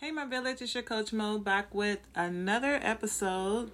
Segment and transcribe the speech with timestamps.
[0.00, 3.70] Hey, my village, it's your Coach Mo back with another episode.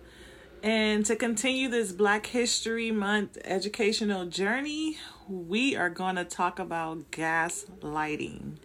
[0.61, 7.13] And to continue this Black History Month educational journey, we are going to talk about
[7.13, 8.57] gaslighting.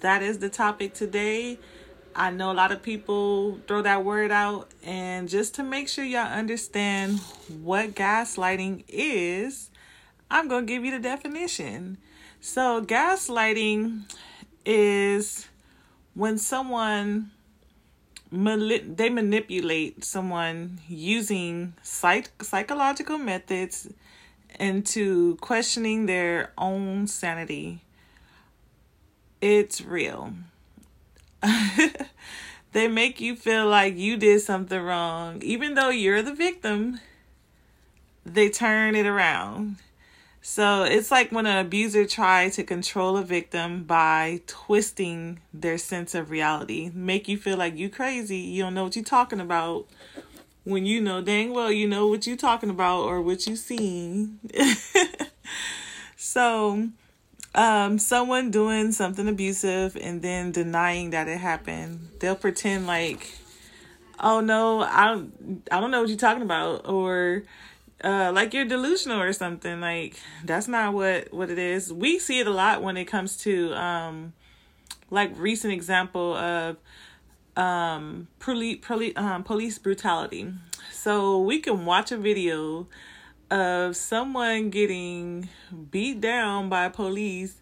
[0.00, 1.58] That is the topic today.
[2.16, 6.06] I know a lot of people throw that word out, and just to make sure
[6.06, 7.18] y'all understand
[7.60, 9.70] what gaslighting is,
[10.30, 11.98] I'm going to give you the definition.
[12.40, 14.10] So, gaslighting
[14.64, 15.48] is
[16.14, 17.30] when someone
[18.32, 23.88] they manipulate someone using psych- psychological methods
[24.58, 27.80] into questioning their own sanity
[29.40, 30.32] it's real.
[32.74, 35.40] They make you feel like you did something wrong.
[35.44, 36.98] Even though you're the victim
[38.26, 39.76] they turn it around
[40.46, 46.14] so it's like when an abuser tries to control a victim by twisting their sense
[46.14, 49.86] of reality, make you feel like you crazy, you don't know what you're talking about.
[50.64, 54.38] When you know dang well you know what you're talking about or what you seen.
[56.16, 56.90] so
[57.54, 62.10] um someone doing something abusive and then denying that it happened.
[62.20, 63.32] They'll pretend like
[64.20, 65.22] oh no, I
[65.72, 67.44] I don't know what you're talking about or
[68.04, 69.80] uh, like you're delusional or something.
[69.80, 71.92] Like that's not what what it is.
[71.92, 74.34] We see it a lot when it comes to um,
[75.10, 76.76] like recent example of
[77.56, 78.82] um police
[79.16, 80.52] um, police brutality.
[80.92, 82.88] So we can watch a video
[83.50, 85.48] of someone getting
[85.90, 87.56] beat down by police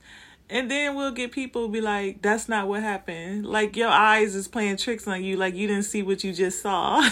[0.48, 4.47] and then we'll get people be like that's not what happened like your eyes is
[4.47, 7.03] playing tricks on you like you didn't see what you just saw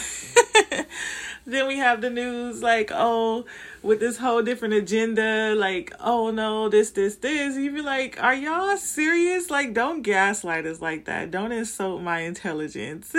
[1.47, 3.45] then we have the news like, oh,
[3.83, 7.57] with this whole different agenda, like, oh no, this, this, this.
[7.57, 9.51] You be like, are y'all serious?
[9.51, 11.31] Like, don't gaslight us like that.
[11.31, 13.15] Don't insult my intelligence.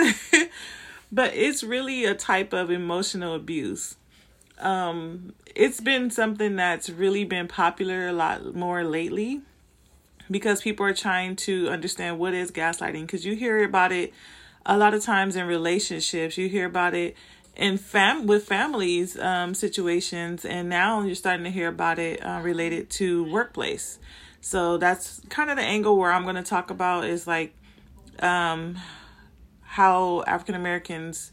[1.12, 3.96] but it's really a type of emotional abuse.
[4.58, 9.42] Um, it's been something that's really been popular a lot more lately
[10.30, 14.12] because people are trying to understand what is gaslighting because you hear about it
[14.64, 17.16] a lot of times in relationships you hear about it
[17.56, 22.40] in fam with families um, situations, and now you're starting to hear about it uh,
[22.42, 23.98] related to workplace.
[24.40, 27.54] So that's kind of the angle where I'm going to talk about is like
[28.18, 28.76] um,
[29.60, 31.30] how African Americans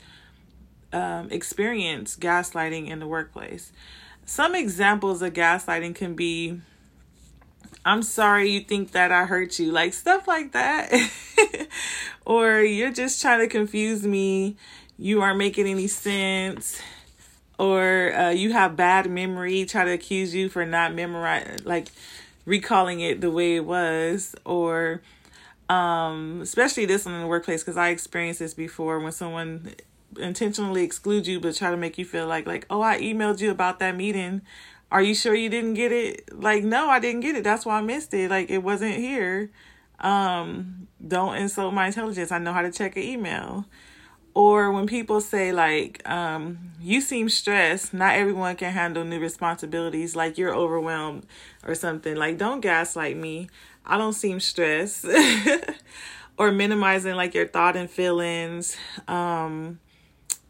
[0.93, 3.71] um, experience gaslighting in the workplace.
[4.25, 6.61] Some examples of gaslighting can be
[7.85, 10.91] I'm sorry you think that I hurt you, like stuff like that.
[12.25, 14.57] or you're just trying to confuse me
[14.99, 16.81] you aren't making any sense
[17.57, 21.87] or uh, you have bad memory try to accuse you for not memorizing like
[22.45, 25.01] recalling it the way it was or
[25.69, 29.73] um especially this one in the workplace because i experienced this before when someone
[30.17, 33.51] intentionally excludes you but try to make you feel like like oh i emailed you
[33.51, 34.41] about that meeting.
[34.91, 36.29] Are you sure you didn't get it?
[36.33, 37.43] Like no i didn't get it.
[37.43, 38.29] That's why i missed it.
[38.29, 39.51] Like it wasn't here.
[39.99, 42.31] Um don't insult my intelligence.
[42.31, 43.65] I know how to check an email
[44.33, 50.15] or when people say like um, you seem stressed not everyone can handle new responsibilities
[50.15, 51.25] like you're overwhelmed
[51.65, 52.15] or something.
[52.15, 53.49] Like don't gaslight me.
[53.85, 55.05] I don't seem stressed.
[56.37, 58.77] Or minimizing like your thought and feelings.
[59.09, 59.77] Um,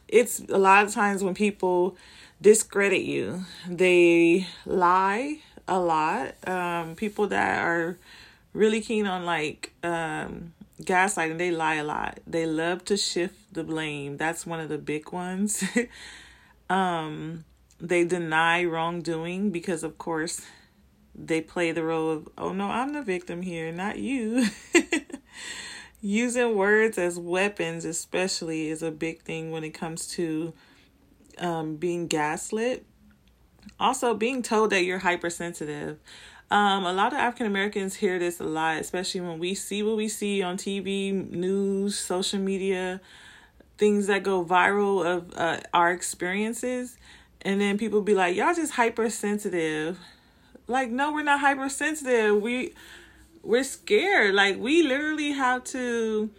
[0.08, 1.98] it's a lot of times when people
[2.40, 3.44] discredit you.
[3.68, 6.36] They lie a lot.
[6.48, 7.98] Um, people that are
[8.54, 12.20] really keen on like um, gaslighting, they lie a lot.
[12.26, 14.18] They love to shift the blame.
[14.18, 15.64] That's one of the big ones.
[16.70, 17.46] um,
[17.80, 20.42] they deny wrongdoing because, of course,
[21.16, 24.48] they play the role of, oh no, I'm the victim here, not you.
[26.02, 30.54] Using words as weapons, especially, is a big thing when it comes to
[31.38, 32.86] um, being gaslit.
[33.80, 36.00] Also, being told that you're hypersensitive.
[36.52, 39.98] Um, a lot of African Americans hear this a lot, especially when we see what
[39.98, 43.02] we see on TV, news, social media,
[43.78, 46.98] things that go viral of uh, our experiences.
[47.44, 50.00] And then people be like, y'all just hypersensitive.
[50.68, 52.42] Like, no, we're not hypersensitive.
[52.42, 52.74] We
[53.44, 54.34] we're scared.
[54.34, 56.30] Like we literally have to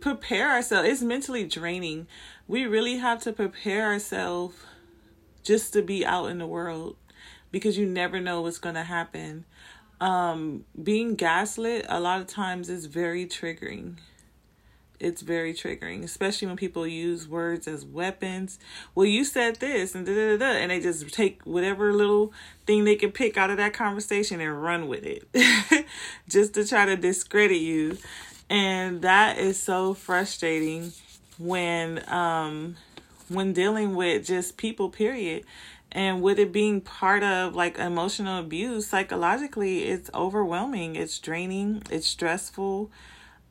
[0.00, 0.88] prepare ourselves.
[0.88, 2.06] It's mentally draining.
[2.46, 4.56] We really have to prepare ourselves
[5.42, 6.96] just to be out in the world
[7.54, 9.44] because you never know what's going to happen.
[10.00, 13.98] Um, being gaslit a lot of times is very triggering.
[14.98, 18.58] It's very triggering, especially when people use words as weapons.
[18.96, 22.32] Well, you said this and da da da, and they just take whatever little
[22.66, 25.86] thing they can pick out of that conversation and run with it,
[26.28, 27.98] just to try to discredit you.
[28.50, 30.92] And that is so frustrating
[31.38, 32.74] when um
[33.28, 35.44] when dealing with just people period.
[35.92, 42.06] And with it being part of like emotional abuse psychologically it's overwhelming it's draining it's
[42.06, 42.90] stressful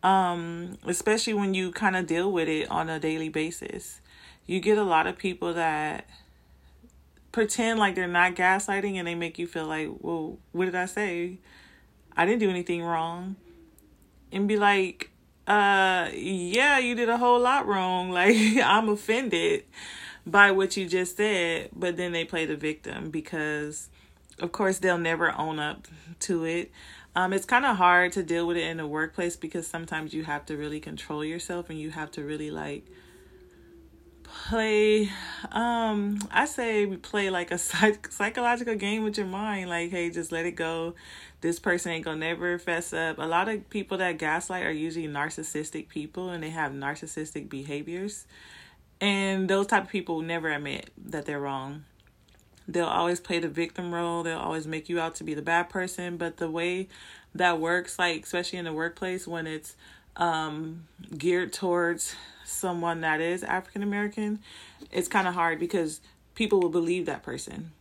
[0.03, 4.01] um especially when you kind of deal with it on a daily basis.
[4.45, 6.05] You get a lot of people that
[7.31, 10.85] pretend like they're not gaslighting and they make you feel like well what did i
[10.85, 11.37] say?
[12.15, 13.37] I didn't do anything wrong.
[14.33, 15.12] And be like
[15.47, 18.09] uh yeah you did a whole lot wrong.
[18.13, 19.63] Like i'm offended
[20.25, 23.89] by what you just said but then they play the victim because
[24.39, 25.87] of course they'll never own up
[26.21, 26.71] to it.
[27.15, 30.23] Um it's kind of hard to deal with it in the workplace because sometimes you
[30.23, 32.85] have to really control yourself and you have to really like
[34.33, 35.09] play
[35.51, 39.69] um i say we play like a psych- psychological game with your mind.
[39.69, 40.95] Like hey just let it go.
[41.41, 43.17] This person ain't gonna never fess up.
[43.19, 48.25] A lot of people that gaslight are usually narcissistic people and they have narcissistic behaviors.
[49.01, 51.83] And those type of people never admit that they're wrong.
[52.67, 54.23] They'll always play the victim role.
[54.23, 56.15] They'll always make you out to be the bad person.
[56.15, 56.87] But the way
[57.35, 59.75] that works like especially in the workplace when it's
[60.15, 60.87] um
[61.17, 62.15] geared towards
[62.45, 64.39] someone that is African American,
[64.91, 66.01] it's kind of hard because
[66.35, 67.71] people will believe that person.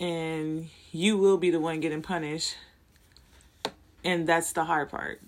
[0.00, 2.56] And you will be the one getting punished.
[4.04, 5.22] And that's the hard part.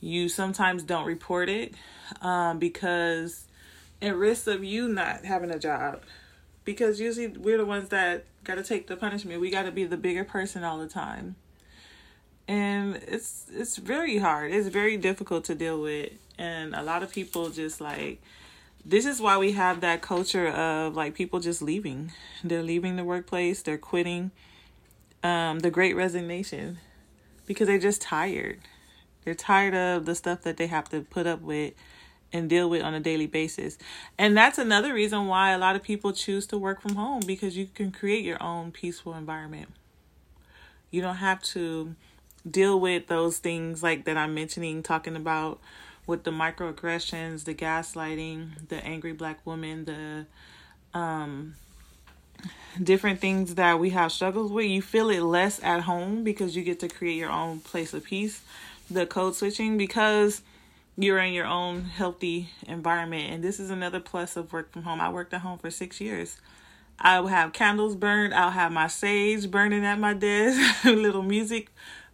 [0.00, 1.74] You sometimes don't report it
[2.20, 3.46] um, because
[4.00, 6.02] it risks of you not having a job.
[6.64, 9.40] Because usually we're the ones that got to take the punishment.
[9.40, 11.36] We got to be the bigger person all the time
[12.48, 14.52] and it's it's very hard.
[14.52, 16.12] It's very difficult to deal with.
[16.38, 18.20] And a lot of people just like
[18.84, 22.12] this is why we have that culture of like people just leaving.
[22.42, 23.62] They're leaving the workplace.
[23.62, 24.32] They're quitting.
[25.22, 26.78] Um the great resignation.
[27.46, 28.60] Because they're just tired.
[29.24, 31.74] They're tired of the stuff that they have to put up with
[32.32, 33.78] and deal with on a daily basis.
[34.18, 37.22] And that's another reason why a lot of people choose to work from home.
[37.24, 39.68] Because you can create your own peaceful environment.
[40.90, 41.94] You don't have to
[42.48, 45.60] deal with those things like that I'm mentioning, talking about
[46.06, 50.26] with the microaggressions, the gaslighting, the angry black woman, the
[50.98, 51.54] um
[52.82, 56.62] different things that we have struggles with, you feel it less at home because you
[56.62, 58.42] get to create your own place of peace.
[58.90, 60.42] The code switching because
[60.96, 63.30] you're in your own healthy environment.
[63.30, 65.00] And this is another plus of work from home.
[65.00, 66.38] I worked at home for six years.
[66.98, 68.34] I will have candles burned.
[68.34, 71.68] I'll have my sage burning at my desk, little music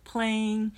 [0.09, 0.73] playing,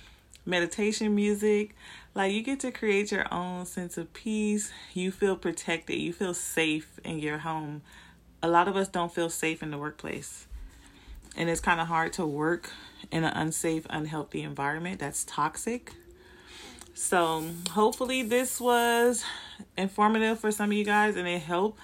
[0.45, 1.75] meditation music.
[2.13, 4.71] Like you get to create your own sense of peace.
[4.93, 5.97] You feel protected.
[5.97, 7.81] You feel safe in your home.
[8.43, 10.47] A lot of us don't feel safe in the workplace.
[11.35, 12.69] And it's kind of hard to work
[13.11, 15.93] in an unsafe, unhealthy environment that's toxic.
[16.93, 19.23] So, hopefully, this was
[19.77, 21.79] informative for some of you guys and it helped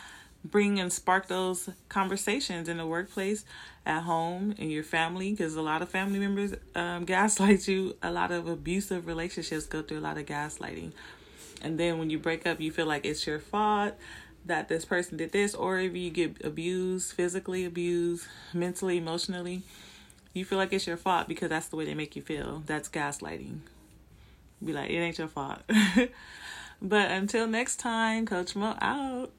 [0.51, 3.45] bring and spark those conversations in the workplace,
[3.85, 7.95] at home, in your family, because a lot of family members um, gaslight you.
[8.03, 10.91] A lot of abusive relationships go through a lot of gaslighting.
[11.61, 13.95] And then when you break up, you feel like it's your fault
[14.45, 19.63] that this person did this, or if you get abused, physically abused, mentally, emotionally,
[20.33, 22.63] you feel like it's your fault because that's the way they make you feel.
[22.65, 23.59] That's gaslighting.
[24.63, 25.59] Be like, it ain't your fault.
[26.81, 29.31] but until next time, Coach Mo out.